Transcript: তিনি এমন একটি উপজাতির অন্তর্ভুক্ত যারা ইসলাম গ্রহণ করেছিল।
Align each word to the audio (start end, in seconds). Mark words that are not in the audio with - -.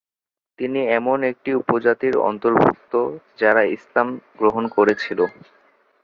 তিনি 0.59 0.79
এমন 0.91 1.17
একটি 1.31 1.49
উপজাতির 1.61 2.15
অন্তর্ভুক্ত 2.29 2.93
যারা 3.39 3.61
ইসলাম 3.75 4.07
গ্রহণ 4.39 4.63
করেছিল। 4.75 5.19